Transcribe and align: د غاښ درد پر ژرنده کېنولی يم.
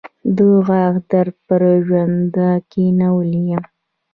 د 0.35 0.37
غاښ 0.65 0.95
درد 1.11 1.35
پر 1.47 1.61
ژرنده 1.87 2.49
کېنولی 2.71 3.41
يم. 3.51 3.63